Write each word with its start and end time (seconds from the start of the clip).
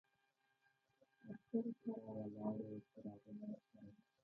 عسکرو 1.29 1.71
سره 1.83 1.97
ولاړ 2.15 2.55
و، 2.65 2.69
څراغونه 2.91 3.43
ورسره 3.51 3.89
و. 3.91 3.95